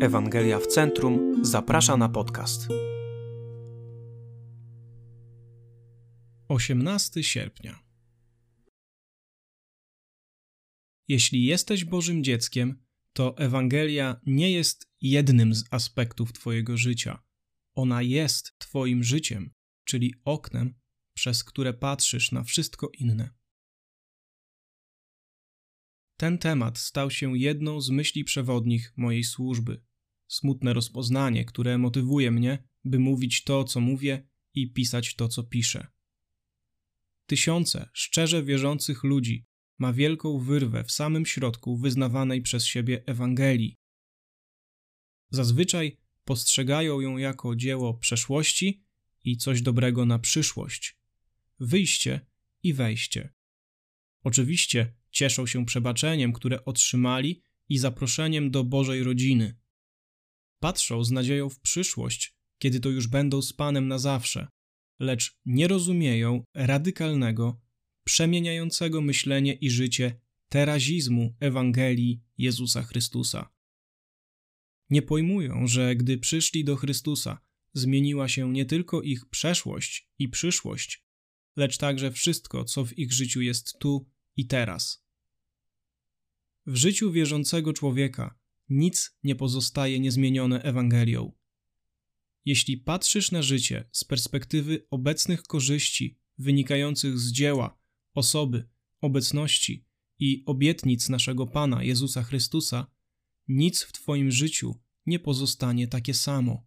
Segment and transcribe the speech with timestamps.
[0.00, 2.68] Ewangelia w Centrum zaprasza na podcast.
[6.48, 7.78] 18 sierpnia.
[11.08, 17.22] Jeśli jesteś Bożym dzieckiem, to Ewangelia nie jest jednym z aspektów Twojego życia.
[17.74, 19.50] Ona jest Twoim życiem,
[19.84, 20.74] czyli oknem,
[21.14, 23.30] przez które patrzysz na wszystko inne.
[26.16, 29.87] Ten temat stał się jedną z myśli przewodnich mojej służby.
[30.28, 35.86] Smutne rozpoznanie, które motywuje mnie, by mówić to, co mówię i pisać to, co piszę.
[37.26, 39.46] Tysiące szczerze wierzących ludzi
[39.78, 43.76] ma wielką wyrwę w samym środku wyznawanej przez siebie Ewangelii.
[45.30, 48.84] Zazwyczaj postrzegają ją jako dzieło przeszłości
[49.24, 50.98] i coś dobrego na przyszłość,
[51.60, 52.20] wyjście
[52.62, 53.32] i wejście.
[54.22, 59.58] Oczywiście cieszą się przebaczeniem, które otrzymali i zaproszeniem do Bożej rodziny.
[60.60, 64.48] Patrzą z nadzieją w przyszłość, kiedy to już będą z Panem na zawsze,
[65.00, 67.60] lecz nie rozumieją radykalnego,
[68.04, 73.52] przemieniającego myślenie i życie terazizmu Ewangelii Jezusa Chrystusa.
[74.90, 77.40] Nie pojmują, że gdy przyszli do Chrystusa,
[77.72, 81.04] zmieniła się nie tylko ich przeszłość i przyszłość,
[81.56, 85.04] lecz także wszystko, co w ich życiu jest tu i teraz.
[86.66, 88.38] W życiu wierzącego człowieka
[88.68, 91.32] nic nie pozostaje niezmienione Ewangelią.
[92.44, 97.78] Jeśli patrzysz na życie z perspektywy obecnych korzyści wynikających z dzieła,
[98.14, 98.68] osoby,
[99.00, 99.86] obecności
[100.18, 102.86] i obietnic naszego Pana Jezusa Chrystusa,
[103.48, 106.66] nic w Twoim życiu nie pozostanie takie samo.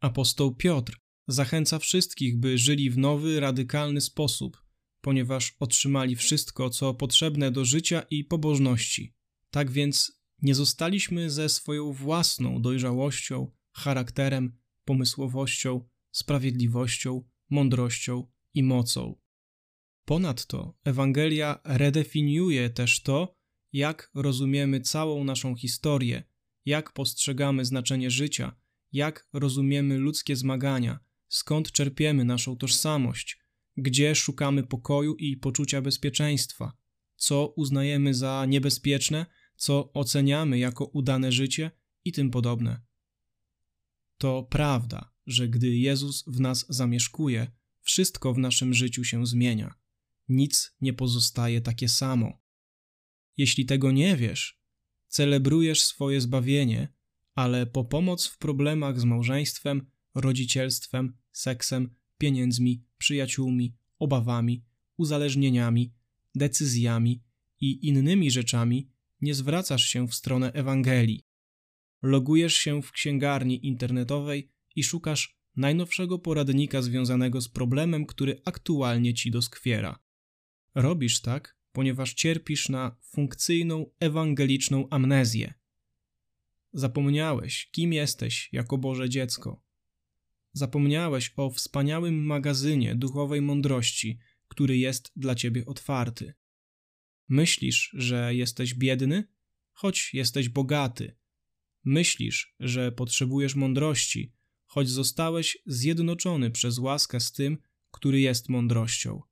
[0.00, 4.64] Apostoł Piotr zachęca wszystkich, by żyli w nowy, radykalny sposób,
[5.00, 9.14] ponieważ otrzymali wszystko, co potrzebne do życia i pobożności.
[9.50, 19.20] Tak więc nie zostaliśmy ze swoją własną dojrzałością, charakterem, pomysłowością, sprawiedliwością, mądrością i mocą.
[20.04, 23.32] Ponadto Ewangelia redefiniuje też to,
[23.72, 26.22] jak rozumiemy całą naszą historię,
[26.64, 28.56] jak postrzegamy znaczenie życia,
[28.92, 33.38] jak rozumiemy ludzkie zmagania, skąd czerpiemy naszą tożsamość,
[33.76, 36.76] gdzie szukamy pokoju i poczucia bezpieczeństwa,
[37.16, 41.70] co uznajemy za niebezpieczne, co oceniamy jako udane życie
[42.04, 42.80] i tym podobne.
[44.18, 49.74] To prawda, że gdy Jezus w nas zamieszkuje, wszystko w naszym życiu się zmienia.
[50.28, 52.38] Nic nie pozostaje takie samo.
[53.36, 54.60] Jeśli tego nie wiesz,
[55.08, 56.88] celebrujesz swoje zbawienie,
[57.34, 64.64] ale po pomoc w problemach z małżeństwem, rodzicielstwem, seksem, pieniędzmi, przyjaciółmi, obawami,
[64.96, 65.92] uzależnieniami,
[66.34, 67.22] decyzjami
[67.60, 68.90] i innymi rzeczami
[69.20, 71.26] nie zwracasz się w stronę Ewangelii.
[72.02, 79.30] Logujesz się w księgarni internetowej i szukasz najnowszego poradnika związanego z problemem, który aktualnie ci
[79.30, 79.98] doskwiera.
[80.74, 85.54] Robisz tak, ponieważ cierpisz na funkcyjną ewangeliczną amnezję.
[86.72, 89.62] Zapomniałeś, kim jesteś jako Boże dziecko.
[90.52, 96.34] Zapomniałeś o wspaniałym magazynie duchowej mądrości, który jest dla ciebie otwarty.
[97.28, 99.28] Myślisz, że jesteś biedny,
[99.72, 101.16] choć jesteś bogaty.
[101.84, 104.32] Myślisz, że potrzebujesz mądrości,
[104.66, 107.58] choć zostałeś zjednoczony przez łaskę z tym,
[107.90, 109.22] który jest mądrością.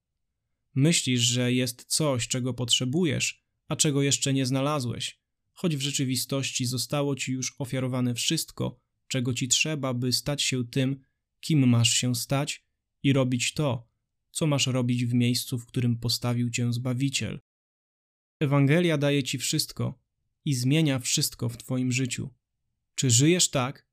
[0.74, 5.20] Myślisz, że jest coś, czego potrzebujesz, a czego jeszcze nie znalazłeś,
[5.52, 11.00] choć w rzeczywistości zostało ci już ofiarowane wszystko, czego ci trzeba, by stać się tym,
[11.40, 12.64] kim masz się stać
[13.02, 13.88] i robić to,
[14.30, 17.40] co masz robić w miejscu, w którym postawił cię Zbawiciel.
[18.40, 19.98] Ewangelia daje ci wszystko
[20.44, 22.30] i zmienia wszystko w twoim życiu.
[22.94, 23.88] Czy żyjesz tak,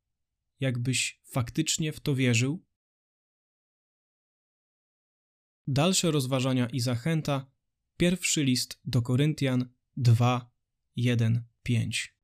[0.59, 2.66] jakbyś faktycznie w to wierzył?
[5.68, 7.52] Dalsze rozważania i zachęta.
[7.97, 10.52] Pierwszy list do Koryntian 2,
[10.96, 12.16] 1, 5.